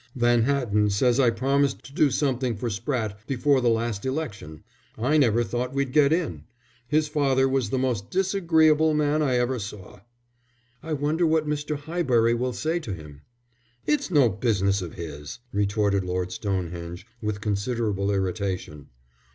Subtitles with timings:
[0.15, 4.63] "Vanhatton says I promised to do something for Spratte before the last election.
[4.97, 6.45] I never thought we'd get in.
[6.87, 9.99] His father was the most disagreeable man I ever saw."
[10.81, 11.77] "I wonder what Mr.
[11.77, 13.21] Highbury will say to him."
[13.85, 18.89] "It's no business of his," retorted Lord Stonehenge, with considerable irritation.